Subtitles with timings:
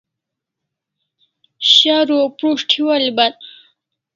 [1.73, 3.35] Sharu o prus't hiu albat